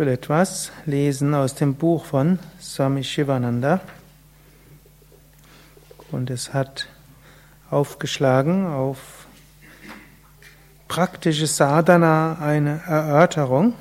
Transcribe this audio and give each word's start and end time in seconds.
will 0.00 0.08
etwas 0.08 0.72
lesen 0.86 1.34
aus 1.34 1.54
dem 1.56 1.74
Buch 1.74 2.06
von 2.06 2.38
Swami 2.58 3.04
Shivananda. 3.04 3.82
Und 6.10 6.30
es 6.30 6.54
hat 6.54 6.86
aufgeschlagen 7.70 8.66
auf 8.66 9.26
praktische 10.88 11.46
Sadhana 11.46 12.38
eine 12.40 12.80
Erörterung. 12.86 13.74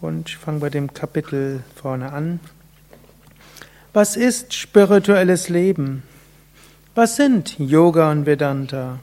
Und 0.00 0.30
ich 0.30 0.38
fange 0.38 0.60
bei 0.60 0.70
dem 0.70 0.94
Kapitel 0.94 1.62
vorne 1.74 2.12
an. 2.14 2.40
Was 3.92 4.16
ist 4.16 4.54
spirituelles 4.54 5.50
Leben? 5.50 6.02
Was 6.94 7.16
sind 7.16 7.58
Yoga 7.58 8.10
und 8.10 8.24
Vedanta? 8.24 9.00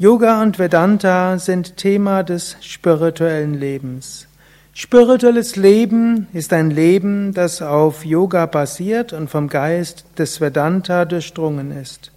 Yoga 0.00 0.40
und 0.40 0.58
Vedanta 0.58 1.38
sind 1.38 1.76
Thema 1.76 2.22
des 2.22 2.56
spirituellen 2.62 3.52
Lebens. 3.52 4.28
Spirituelles 4.72 5.56
Leben 5.56 6.26
ist 6.32 6.54
ein 6.54 6.70
Leben, 6.70 7.34
das 7.34 7.60
auf 7.60 8.06
Yoga 8.06 8.46
basiert 8.46 9.12
und 9.12 9.28
vom 9.28 9.48
Geist 9.48 10.06
des 10.16 10.40
Vedanta 10.40 11.04
durchdrungen 11.04 11.70
ist. 11.70 12.12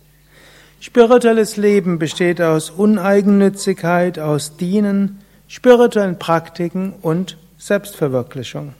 Spirituelles 0.79 1.57
Leben 1.57 1.99
besteht 1.99 2.39
aus 2.41 2.69
Uneigennützigkeit, 2.69 4.17
aus 4.17 4.55
Dienen, 4.55 5.19
spirituellen 5.49 6.17
Praktiken 6.17 6.93
und 7.01 7.37
Selbstverwirklichung. 7.57 8.75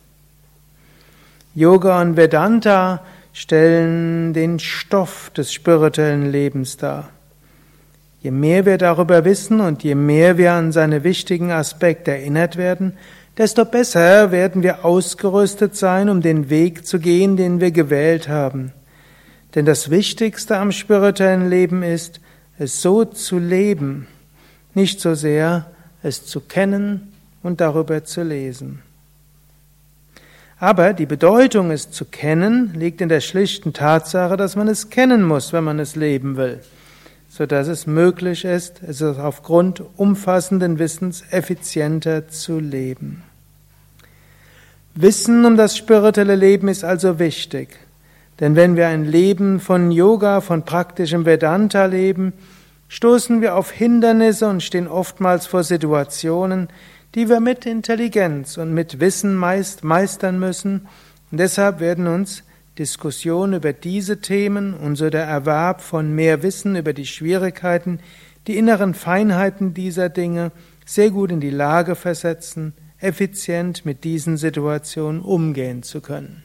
Yoga 1.56 2.02
und 2.02 2.16
Vedanta 2.16 3.04
stellen 3.34 4.32
den 4.32 4.60
Stoff 4.60 5.30
des 5.32 5.52
spirituellen 5.52 6.32
Lebens 6.32 6.78
dar. 6.78 7.10
Je 8.24 8.32
mehr 8.32 8.66
wir 8.66 8.78
darüber 8.78 9.26
wissen 9.26 9.60
und 9.60 9.84
je 9.84 9.96
mehr 9.96 10.38
wir 10.38 10.54
an 10.54 10.72
seine 10.72 11.04
wichtigen 11.04 11.52
Aspekte 11.52 12.12
erinnert 12.12 12.56
werden, 12.56 12.94
desto 13.38 13.66
besser 13.66 14.32
werden 14.32 14.64
wir 14.64 14.86
ausgerüstet 14.86 15.76
sein, 15.76 16.08
um 16.08 16.22
den 16.22 16.50
Weg 16.50 16.88
zu 16.88 17.00
gehen, 17.00 17.36
den 17.36 17.60
wir 17.60 17.72
gewählt 17.72 18.30
haben. 18.30 18.72
Denn 19.56 19.66
das 19.66 19.90
Wichtigste 19.90 20.58
am 20.58 20.72
spirituellen 20.72 21.50
Leben 21.50 21.84
ist, 21.84 22.22
es 22.58 22.82
so 22.82 23.04
zu 23.04 23.40
leben, 23.40 24.08
nicht 24.74 25.02
so 25.02 25.16
sehr 25.16 25.66
es 26.02 26.26
zu 26.26 26.40
kennen 26.40 27.12
und 27.44 27.60
darüber 27.60 28.06
zu 28.06 28.24
lesen. 28.24 28.82
Aber 30.60 30.94
die 30.94 31.06
Bedeutung, 31.06 31.72
es 31.72 31.92
zu 31.92 32.06
kennen, 32.06 32.74
liegt 32.74 33.02
in 33.02 33.10
der 33.10 33.20
schlichten 33.20 33.74
Tatsache, 33.74 34.38
dass 34.38 34.56
man 34.56 34.70
es 34.70 34.90
kennen 34.90 35.24
muss, 35.24 35.52
wenn 35.52 35.66
man 35.66 35.80
es 35.80 35.98
leben 35.98 36.38
will 36.38 36.62
so 37.36 37.48
dass 37.48 37.68
es 37.68 37.88
möglich 37.88 38.46
ist, 38.46 38.84
es 38.84 39.02
aufgrund 39.02 39.82
umfassenden 39.98 40.78
Wissens 40.78 41.24
effizienter 41.32 42.28
zu 42.28 42.60
leben. 42.60 43.24
Wissen 44.94 45.44
um 45.44 45.58
das 45.58 45.76
spirituelle 45.76 46.36
Leben 46.36 46.68
ist 46.68 46.84
also 46.84 47.18
wichtig, 47.18 47.80
denn 48.40 48.56
wenn 48.56 48.76
wir 48.76 48.88
ein 48.88 49.06
Leben 49.06 49.60
von 49.60 49.90
Yoga, 49.90 50.42
von 50.42 50.64
praktischem 50.64 51.26
Vedanta 51.26 51.86
leben, 51.86 52.34
stoßen 52.88 53.42
wir 53.42 53.56
auf 53.56 53.72
Hindernisse 53.72 54.48
und 54.48 54.62
stehen 54.62 54.88
oftmals 54.88 55.48
vor 55.48 55.64
Situationen, 55.64 56.70
die 57.16 57.30
wir 57.30 57.40
mit 57.40 57.66
Intelligenz 57.66 58.58
und 58.58 58.76
mit 58.76 59.00
Wissen 59.00 59.34
meist 59.34 59.84
meistern 59.84 60.38
müssen, 60.38 60.88
und 61.32 61.40
deshalb 61.40 61.80
werden 61.80 62.06
uns 62.06 62.44
Diskussion 62.80 63.54
über 63.54 63.72
diese 63.74 64.20
Themen 64.20 64.74
und 64.74 64.96
so 64.96 65.10
der 65.10 65.26
Erwerb 65.26 65.82
von 65.82 66.14
mehr 66.14 66.42
Wissen 66.42 66.76
über 66.76 66.94
die 66.94 67.06
Schwierigkeiten, 67.06 68.00
die 68.48 68.58
inneren 68.58 68.94
Feinheiten 68.94 69.74
dieser 69.74 70.10
Dinge 70.10 70.52
sehr 70.86 71.12
gut 71.12 71.32
in 71.32 71.40
die 71.40 71.50
Lage 71.50 71.96
versetzen, 71.96 72.74
effizient 73.00 73.86
mit 73.86 74.04
diesen 74.04 74.38
Situationen 74.38 75.22
umgehen 75.22 75.84
zu 75.84 76.02
können. 76.02 76.44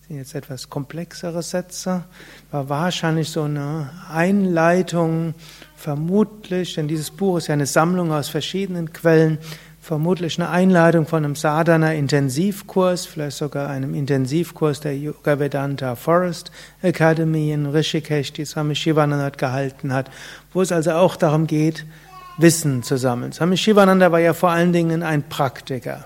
Das 0.00 0.08
sind 0.08 0.16
jetzt 0.16 0.34
etwas 0.34 0.70
komplexere 0.70 1.42
Sätze, 1.42 2.04
war 2.50 2.68
wahrscheinlich 2.68 3.28
so 3.28 3.42
eine 3.42 3.90
Einleitung, 4.10 5.34
vermutlich, 5.76 6.74
denn 6.74 6.88
dieses 6.88 7.10
Buch 7.10 7.38
ist 7.38 7.46
ja 7.46 7.54
eine 7.54 7.66
Sammlung 7.66 8.12
aus 8.12 8.28
verschiedenen 8.28 8.92
Quellen, 8.92 9.38
vermutlich 9.80 10.38
eine 10.38 10.50
Einladung 10.50 11.06
von 11.06 11.24
einem 11.24 11.34
Sadhana 11.34 11.94
Intensivkurs, 11.94 13.06
vielleicht 13.06 13.36
sogar 13.36 13.68
einem 13.68 13.94
Intensivkurs 13.94 14.80
der 14.80 14.96
Yoga 14.96 15.38
Vedanta 15.38 15.96
Forest 15.96 16.52
Academy 16.82 17.52
in 17.52 17.66
Rishikesh, 17.66 18.32
die 18.32 18.44
Swami 18.44 18.74
Shivananda 18.74 19.30
gehalten 19.30 19.92
hat, 19.92 20.10
wo 20.52 20.62
es 20.62 20.70
also 20.72 20.92
auch 20.92 21.16
darum 21.16 21.46
geht, 21.46 21.86
Wissen 22.36 22.82
zu 22.82 22.96
sammeln. 22.96 23.32
Swami 23.32 23.56
Shivananda 23.56 24.12
war 24.12 24.20
ja 24.20 24.34
vor 24.34 24.50
allen 24.50 24.72
Dingen 24.72 25.02
ein 25.02 25.28
Praktiker. 25.28 26.04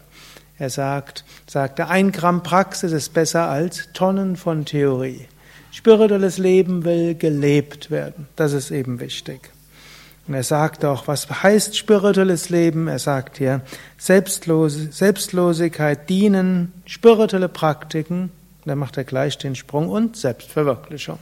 Er 0.58 0.70
sagt, 0.70 1.24
sagte, 1.46 1.88
ein 1.88 2.12
Gramm 2.12 2.42
Praxis 2.42 2.92
ist 2.92 3.12
besser 3.12 3.48
als 3.48 3.88
Tonnen 3.92 4.36
von 4.36 4.64
Theorie. 4.64 5.26
Spirituelles 5.72 6.38
Leben 6.38 6.84
will 6.84 7.16
gelebt 7.16 7.90
werden. 7.90 8.28
Das 8.36 8.52
ist 8.52 8.70
eben 8.70 9.00
wichtig. 9.00 9.50
Und 10.26 10.34
er 10.34 10.42
sagt 10.42 10.84
auch, 10.84 11.06
was 11.06 11.28
heißt 11.42 11.76
spirituelles 11.76 12.48
Leben? 12.48 12.88
Er 12.88 12.98
sagt 12.98 13.38
hier, 13.38 13.60
Selbstlose, 13.98 14.90
Selbstlosigkeit, 14.90 16.08
Dienen, 16.08 16.72
spirituelle 16.86 17.48
Praktiken, 17.48 18.30
da 18.64 18.74
macht 18.74 18.96
er 18.96 19.04
gleich 19.04 19.36
den 19.36 19.54
Sprung 19.54 19.90
und 19.90 20.16
Selbstverwirklichung. 20.16 21.18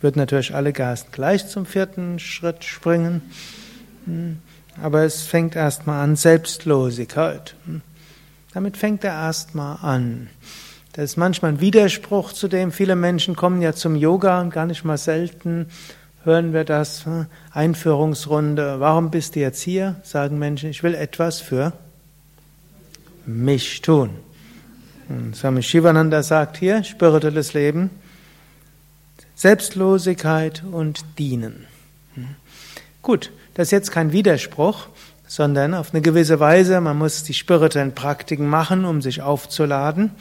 Wird 0.00 0.16
natürlich 0.16 0.52
alle 0.52 0.72
Gasten 0.72 1.12
gleich 1.12 1.46
zum 1.46 1.64
vierten 1.64 2.18
Schritt 2.18 2.64
springen, 2.64 3.22
hm. 4.06 4.38
aber 4.82 5.04
es 5.04 5.22
fängt 5.22 5.54
erstmal 5.54 6.02
an, 6.02 6.16
Selbstlosigkeit. 6.16 7.54
Hm. 7.66 7.82
Damit 8.52 8.76
fängt 8.76 9.04
er 9.04 9.12
erstmal 9.12 9.78
an. 9.80 10.28
Das 10.92 11.04
ist 11.04 11.16
manchmal 11.16 11.52
ein 11.52 11.60
Widerspruch 11.60 12.32
zu 12.32 12.48
dem, 12.48 12.72
viele 12.72 12.96
Menschen 12.96 13.36
kommen 13.36 13.62
ja 13.62 13.72
zum 13.72 13.94
Yoga 13.94 14.40
und 14.40 14.50
gar 14.50 14.66
nicht 14.66 14.84
mal 14.84 14.98
selten 14.98 15.68
hören 16.24 16.52
wir 16.52 16.64
das, 16.64 17.04
hm, 17.04 17.26
Einführungsrunde, 17.50 18.80
warum 18.80 19.10
bist 19.10 19.34
du 19.36 19.40
jetzt 19.40 19.62
hier? 19.62 19.96
Sagen 20.02 20.38
Menschen, 20.38 20.70
ich 20.70 20.82
will 20.82 20.94
etwas 20.94 21.40
für 21.40 21.72
mich 23.26 23.82
tun. 23.82 24.10
Und 25.08 25.36
Swami 25.36 25.62
Shivananda 25.62 26.22
sagt 26.22 26.56
hier, 26.56 26.84
spirituelles 26.84 27.54
Leben, 27.54 27.90
Selbstlosigkeit 29.34 30.62
und 30.70 31.04
Dienen. 31.18 31.66
Hm. 32.14 32.28
Gut, 33.02 33.30
das 33.54 33.68
ist 33.68 33.72
jetzt 33.72 33.90
kein 33.90 34.12
Widerspruch, 34.12 34.86
sondern 35.26 35.74
auf 35.74 35.92
eine 35.92 36.02
gewisse 36.02 36.40
Weise, 36.40 36.80
man 36.80 36.98
muss 36.98 37.24
die 37.24 37.34
spirituellen 37.34 37.94
Praktiken 37.94 38.46
machen, 38.46 38.84
um 38.84 39.02
sich 39.02 39.22
aufzuladen 39.22 40.12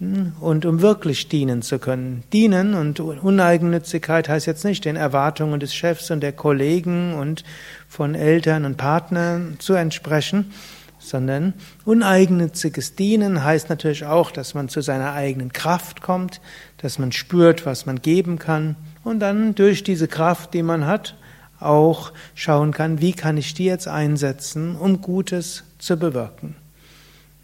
und 0.00 0.64
um 0.64 0.80
wirklich 0.80 1.28
dienen 1.28 1.60
zu 1.60 1.78
können. 1.78 2.22
Dienen 2.32 2.74
und 2.74 3.00
Uneigennützigkeit 3.00 4.30
heißt 4.30 4.46
jetzt 4.46 4.64
nicht 4.64 4.86
den 4.86 4.96
Erwartungen 4.96 5.60
des 5.60 5.74
Chefs 5.74 6.10
und 6.10 6.20
der 6.20 6.32
Kollegen 6.32 7.14
und 7.14 7.44
von 7.86 8.14
Eltern 8.14 8.64
und 8.64 8.78
Partnern 8.78 9.56
zu 9.58 9.74
entsprechen, 9.74 10.52
sondern 10.98 11.52
uneigennütziges 11.84 12.94
Dienen 12.94 13.44
heißt 13.44 13.68
natürlich 13.68 14.06
auch, 14.06 14.30
dass 14.30 14.54
man 14.54 14.70
zu 14.70 14.80
seiner 14.80 15.12
eigenen 15.12 15.52
Kraft 15.52 16.00
kommt, 16.00 16.40
dass 16.78 16.98
man 16.98 17.12
spürt, 17.12 17.66
was 17.66 17.84
man 17.84 18.00
geben 18.00 18.38
kann 18.38 18.76
und 19.04 19.20
dann 19.20 19.54
durch 19.54 19.82
diese 19.84 20.08
Kraft, 20.08 20.54
die 20.54 20.62
man 20.62 20.86
hat, 20.86 21.14
auch 21.58 22.12
schauen 22.34 22.72
kann, 22.72 23.02
wie 23.02 23.12
kann 23.12 23.36
ich 23.36 23.52
die 23.52 23.66
jetzt 23.66 23.86
einsetzen, 23.86 24.76
um 24.76 25.02
Gutes 25.02 25.64
zu 25.78 25.98
bewirken. 25.98 26.56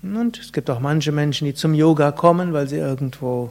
Und 0.03 0.39
es 0.39 0.53
gibt 0.53 0.71
auch 0.71 0.81
manche 0.81 1.13
Menschen, 1.13 1.47
die 1.47 1.55
zum 1.55 1.75
Yoga 1.75 2.13
kommen, 2.13 2.53
weil 2.53 2.69
sie 2.69 2.77
irgendwo 2.77 3.51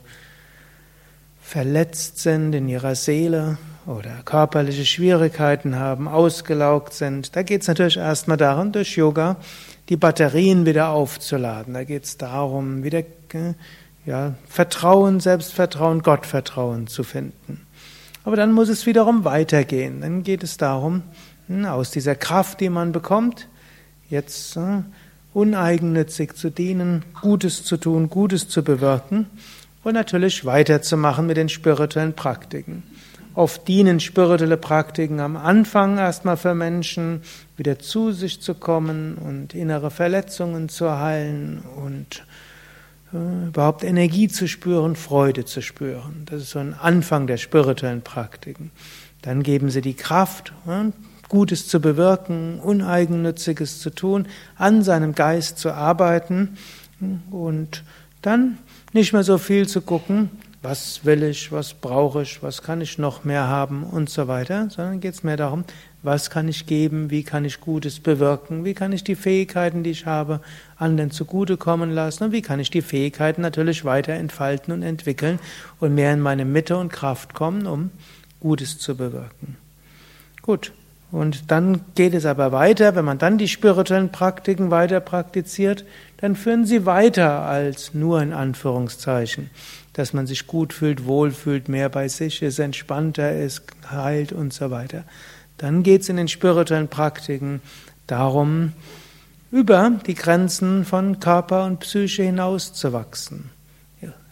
verletzt 1.42 2.20
sind 2.20 2.54
in 2.54 2.68
ihrer 2.68 2.96
Seele 2.96 3.58
oder 3.86 4.22
körperliche 4.26 4.86
Schwierigkeiten 4.86 5.76
haben, 5.76 6.08
ausgelaugt 6.08 6.94
sind. 6.94 7.36
Da 7.36 7.44
geht 7.44 7.62
es 7.62 7.68
natürlich 7.68 7.98
erstmal 7.98 8.38
darum, 8.38 8.72
durch 8.72 8.96
Yoga 8.96 9.38
die 9.90 9.98
Batterien 9.98 10.66
wieder 10.66 10.90
aufzuladen. 10.90 11.76
Da 11.76 11.84
geht 11.84 12.06
es 12.06 12.18
darum, 12.18 12.84
wieder 12.84 13.04
ja, 14.06 14.34
Vertrauen, 14.48 15.20
Selbstvertrauen, 15.20 16.02
Gottvertrauen 16.02 16.88
zu 16.88 17.04
finden. 17.04 17.66
Aber 18.24 18.36
dann 18.36 18.52
muss 18.52 18.70
es 18.70 18.86
wiederum 18.88 19.24
weitergehen. 19.24 20.02
Dann 20.02 20.24
geht 20.24 20.44
es 20.44 20.58
darum, 20.58 21.04
hm, 21.48 21.66
aus 21.66 21.92
dieser 21.92 22.16
Kraft, 22.16 22.60
die 22.60 22.70
man 22.70 22.92
bekommt, 22.92 23.48
jetzt 24.10 24.58
uneigennützig 25.36 26.34
zu 26.36 26.50
dienen, 26.50 27.04
Gutes 27.22 27.66
zu 27.66 27.78
tun, 27.78 28.10
Gutes 28.10 28.48
zu 28.48 28.64
bewirken 28.64 29.28
und 29.84 29.94
natürlich 29.94 30.46
weiterzumachen 30.46 31.28
mit 31.28 31.38
den 31.38 31.50
spirituellen 31.50 32.14
Praktiken. 32.14 32.84
Oft 33.36 33.68
dienen 33.68 34.00
spirituelle 34.00 34.56
Praktiken 34.56 35.20
am 35.20 35.36
Anfang 35.36 35.98
erstmal 35.98 36.38
für 36.38 36.56
Menschen, 36.56 37.22
wieder 37.58 37.80
zu 37.80 38.14
sich 38.14 38.42
zu 38.42 38.56
kommen 38.56 39.16
und 39.16 39.54
innere 39.54 39.92
Verletzungen 39.92 40.70
zu 40.70 40.98
heilen 40.98 41.62
und 41.76 42.26
äh, 43.14 43.48
überhaupt 43.48 43.84
Energie 43.84 44.30
zu 44.30 44.48
spüren, 44.48 44.96
Freude 44.96 45.44
zu 45.44 45.62
spüren. 45.62 46.24
Das 46.28 46.44
ist 46.44 46.52
so 46.52 46.60
ein 46.60 46.74
Anfang 46.74 47.28
der 47.28 47.36
spirituellen 47.36 48.04
Praktiken. 48.04 48.72
Dann 49.22 49.44
geben 49.44 49.70
sie 49.70 49.82
die 49.82 49.96
Kraft, 49.96 50.54
Gutes 51.36 51.68
zu 51.68 51.82
bewirken, 51.82 52.62
Uneigennütziges 52.62 53.82
zu 53.82 53.90
tun, 53.90 54.26
an 54.56 54.84
seinem 54.84 55.14
Geist 55.14 55.60
zu 55.60 55.74
arbeiten 55.74 56.58
und 57.30 57.84
dann 58.22 58.58
nicht 58.94 59.12
mehr 59.12 59.26
so 59.26 59.38
viel 59.38 59.68
zu 59.68 59.82
gucken, 59.82 60.30
was 60.62 61.04
will 61.04 61.24
ich, 61.24 61.52
was 61.52 61.74
brauche 61.74 62.22
ich, 62.22 62.42
was 62.42 62.62
kann 62.62 62.80
ich 62.80 62.98
noch 62.98 63.26
mehr 63.26 63.50
haben 63.50 63.84
und 63.84 64.10
so 64.10 64.30
weiter, 64.30 64.70
sondern 64.70 65.02
geht 65.02 65.14
es 65.14 65.24
mehr 65.24 65.36
darum, 65.36 65.66
was 66.04 66.30
kann 66.30 66.48
ich 66.48 66.68
geben, 66.68 67.12
wie 67.12 67.24
kann 67.24 67.44
ich 67.44 67.60
Gutes 67.60 68.00
bewirken, 68.00 68.64
wie 68.64 68.74
kann 68.74 68.94
ich 68.94 69.04
die 69.04 69.16
Fähigkeiten, 69.16 69.84
die 69.84 69.90
ich 69.90 70.06
habe, 70.06 70.40
anderen 70.78 71.12
zugutekommen 71.12 71.92
lassen 71.92 72.24
und 72.24 72.32
wie 72.32 72.42
kann 72.42 72.62
ich 72.62 72.70
die 72.70 72.82
Fähigkeiten 72.82 73.42
natürlich 73.42 73.84
weiter 73.84 74.14
entfalten 74.14 74.74
und 74.74 74.84
entwickeln 74.84 75.40
und 75.82 75.94
mehr 75.94 76.14
in 76.14 76.22
meine 76.22 76.46
Mitte 76.46 76.78
und 76.78 76.94
Kraft 76.94 77.34
kommen, 77.34 77.68
um 77.68 77.92
Gutes 78.40 78.80
zu 78.80 78.96
bewirken. 78.96 79.58
Gut. 80.42 80.72
Und 81.12 81.52
dann 81.52 81.82
geht 81.96 82.14
es 82.14 82.26
aber 82.26 82.52
weiter, 82.52 82.96
wenn 82.96 83.06
man 83.06 83.18
dann 83.18 83.38
die 83.38 83.48
spirituellen 83.48 84.12
Praktiken 84.12 84.72
weiter 84.72 85.00
praktiziert, 85.00 85.86
dann 86.18 86.36
führen 86.36 86.66
sie 86.66 86.86
weiter 86.86 87.42
als 87.42 87.94
nur 87.94 88.22
in 88.22 88.34
Anführungszeichen 88.34 89.50
dass 89.96 90.12
man 90.12 90.28
sich 90.28 90.46
gut 90.46 90.74
fühlt, 90.74 91.06
wohlfühlt, 91.06 91.70
mehr 91.70 91.88
bei 91.88 92.10
sich 92.10 92.42
ist, 92.42 92.60
entspannter 92.60 93.32
ist, 93.34 93.64
heilt 93.90 94.34
und 94.34 94.52
so 94.52 94.70
weiter. 94.70 95.06
Dann 95.58 95.84
geht 95.84 96.02
es 96.02 96.10
in 96.10 96.18
den 96.18 96.28
spirituellen 96.28 96.90
Praktiken 96.90 97.62
darum, 98.06 98.74
über 99.52 99.90
die 100.06 100.16
Grenzen 100.16 100.84
von 100.84 101.22
Körper 101.22 101.66
und 101.66 101.80
Psyche 101.80 102.24
hinauszuwachsen. 102.24 103.52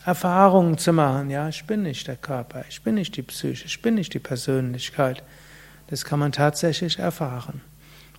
Erfahrungen 0.05 0.77
zu 0.77 0.91
machen, 0.91 1.29
ja, 1.29 1.47
ich 1.47 1.63
bin 1.63 1.83
nicht 1.83 2.09
der 2.09 2.17
Körper, 2.17 2.65
ich 2.67 2.81
bin 2.81 2.95
nicht 2.95 3.15
die 3.15 3.21
Psyche, 3.21 3.65
ich 3.65 3.81
bin 3.81 3.95
nicht 3.95 4.13
die 4.13 4.19
Persönlichkeit. 4.19 5.23
Das 5.87 6.05
kann 6.05 6.19
man 6.19 6.31
tatsächlich 6.31 6.99
erfahren. 6.99 7.61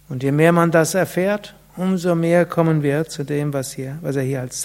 Und 0.09 0.23
je 0.23 0.33
mehr 0.33 0.53
man 0.53 0.71
das 0.71 0.95
erfährt, 0.95 1.55
umso 1.77 2.15
mehr 2.15 2.45
kommen 2.45 2.83
wir 2.83 3.07
zu 3.07 3.25
dem, 3.25 3.53
was, 3.53 3.73
hier, 3.73 3.99
was 4.03 4.17
er 4.17 4.23
hier 4.23 4.41
als 4.41 4.65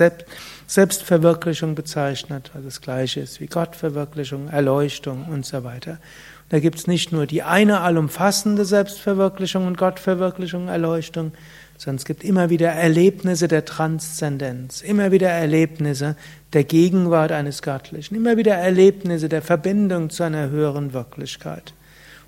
Selbstverwirklichung 0.67 1.75
bezeichnet, 1.75 2.51
was 2.53 2.63
das 2.63 2.81
gleiche 2.81 3.21
ist 3.21 3.39
wie 3.39 3.47
Gottverwirklichung, 3.47 4.49
Erleuchtung 4.49 5.25
und 5.29 5.45
so 5.45 5.63
weiter. 5.63 5.91
Und 5.91 6.53
da 6.53 6.59
gibt 6.59 6.79
es 6.79 6.87
nicht 6.87 7.11
nur 7.11 7.25
die 7.25 7.43
eine 7.43 7.81
allumfassende 7.81 8.65
Selbstverwirklichung 8.65 9.65
und 9.65 9.77
Gottverwirklichung, 9.77 10.67
Erleuchtung, 10.67 11.31
sondern 11.77 11.95
es 11.95 12.05
gibt 12.05 12.25
immer 12.25 12.49
wieder 12.49 12.69
Erlebnisse 12.71 13.47
der 13.47 13.63
Transzendenz, 13.63 14.81
immer 14.81 15.11
wieder 15.11 15.29
Erlebnisse 15.29 16.17
der 16.51 16.65
Gegenwart 16.65 17.31
eines 17.31 17.61
Göttlichen, 17.61 18.17
immer 18.17 18.35
wieder 18.35 18.55
Erlebnisse 18.55 19.29
der 19.29 19.41
Verbindung 19.41 20.09
zu 20.09 20.23
einer 20.23 20.49
höheren 20.49 20.93
Wirklichkeit. 20.93 21.73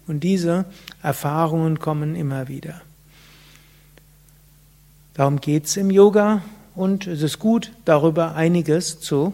Und 0.07 0.21
diese 0.21 0.65
Erfahrungen 1.01 1.80
kommen 1.80 2.15
immer 2.15 2.48
wieder. 2.48 2.81
Darum 5.13 5.42
geht 5.42 5.65
es 5.65 5.77
im 5.77 5.92
Yoga 5.92 6.42
und 6.75 7.06
es 7.07 7.21
ist 7.21 7.39
gut, 7.39 7.71
darüber 7.86 8.36
einiges 8.36 9.00
zu 9.00 9.33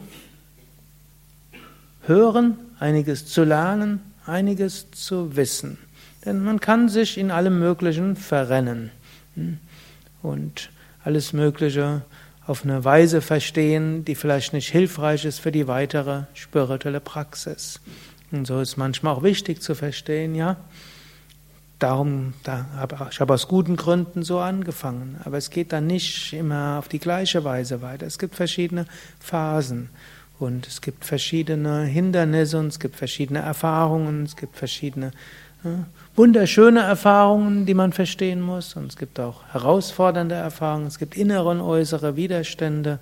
hören, 2.02 2.58
einiges 2.80 3.26
zu 3.26 3.44
lernen, 3.44 4.02
einiges 4.26 4.92
zu 4.92 5.36
wissen. 5.36 5.78
Denn 6.26 6.44
man 6.44 6.60
kann 6.60 6.90
sich 6.90 7.18
in 7.18 7.32
allem 7.32 7.60
Möglichen 7.60 8.16
verrennen 8.16 8.92
hm, 9.36 9.60
und 10.22 10.70
alles 11.04 11.32
Mögliche 11.32 12.02
auf 12.46 12.64
eine 12.64 12.84
Weise 12.84 13.22
verstehen, 13.22 14.04
die 14.04 14.16
vielleicht 14.16 14.54
nicht 14.54 14.70
hilfreich 14.70 15.26
ist 15.26 15.40
für 15.40 15.52
die 15.52 15.68
weitere 15.68 16.24
spirituelle 16.34 17.02
Praxis. 17.02 17.80
Und 18.32 18.46
so 18.46 18.60
ist 18.60 18.78
manchmal 18.78 19.16
auch 19.16 19.24
wichtig 19.24 19.62
zu 19.62 19.76
verstehen, 19.76 20.36
ja, 20.36 20.58
Darum, 21.80 22.34
da 22.44 22.66
ich 23.12 23.20
habe 23.20 23.36
aus 23.36 23.48
guten 23.48 23.76
Gründen 23.76 24.24
so 24.24 24.40
angefangen. 24.40 25.18
Aber 25.24 25.38
es 25.38 25.52
geht 25.52 25.72
dann 25.74 25.86
nicht 25.86 26.34
immer 26.34 26.80
auf 26.80 26.88
die 26.88 26.98
gleiche 26.98 27.44
Weise 27.44 27.84
weiter. 27.84 28.08
Es 28.08 28.18
gibt 28.18 28.34
verschiedene 28.34 28.88
Phasen. 29.20 29.90
Und 30.40 30.68
es 30.68 30.82
gibt 30.82 31.06
verschiedene 31.06 31.84
Hindernisse 31.84 32.60
und 32.60 32.68
es 32.68 32.80
gibt 32.80 32.96
verschiedene 32.96 33.40
Erfahrungen, 33.40 34.24
es 34.24 34.36
gibt 34.36 34.56
verschiedene 34.56 35.12
ja, 35.64 35.86
wunderschöne 36.16 36.80
Erfahrungen, 36.80 37.66
die 37.66 37.74
man 37.74 37.94
verstehen 37.94 38.42
muss. 38.42 38.76
Und 38.76 38.88
es 38.88 38.98
gibt 38.98 39.20
auch 39.20 39.44
herausfordernde 39.52 40.36
Erfahrungen, 40.36 40.88
es 40.88 40.98
gibt 40.98 41.16
innere 41.16 41.50
und 41.50 41.62
äußere 41.62 42.16
Widerstände. 42.16 43.00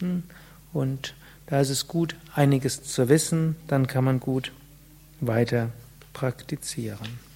Hm, 0.00 0.24
und 0.72 1.14
da 1.46 1.60
ist 1.60 1.70
es 1.70 1.86
gut, 1.86 2.16
einiges 2.34 2.82
zu 2.82 3.08
wissen, 3.08 3.56
dann 3.68 3.86
kann 3.86 4.04
man 4.04 4.18
gut 4.18 4.52
weiter 5.20 5.70
praktizieren. 6.12 7.28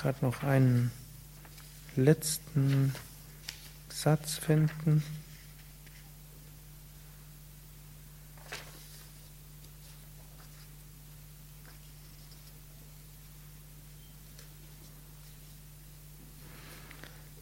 gerade 0.00 0.24
noch 0.24 0.42
einen 0.42 0.90
letzten 1.94 2.94
Satz 3.90 4.36
finden. 4.36 5.02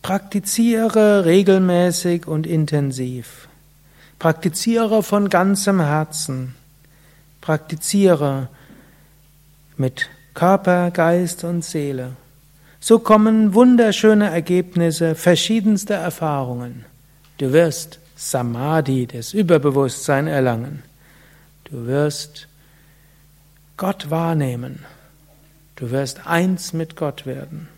Praktiziere 0.02 1.26
regelmäßig 1.26 2.26
und 2.26 2.46
intensiv. 2.46 3.48
Praktiziere 4.18 5.02
von 5.02 5.28
ganzem 5.28 5.80
Herzen. 5.80 6.54
Praktiziere 7.40 8.48
mit 9.76 10.08
Körper, 10.34 10.90
Geist 10.90 11.44
und 11.44 11.64
Seele. 11.64 12.16
So 12.80 12.98
kommen 12.98 13.54
wunderschöne 13.54 14.30
Ergebnisse 14.30 15.14
verschiedenster 15.14 15.96
Erfahrungen. 15.96 16.84
Du 17.38 17.52
wirst 17.52 17.98
Samadhi, 18.16 19.06
das 19.06 19.32
Überbewusstsein, 19.34 20.26
erlangen. 20.26 20.82
Du 21.64 21.86
wirst 21.86 22.48
Gott 23.76 24.10
wahrnehmen. 24.10 24.84
Du 25.76 25.92
wirst 25.92 26.26
eins 26.26 26.72
mit 26.72 26.96
Gott 26.96 27.26
werden. 27.26 27.68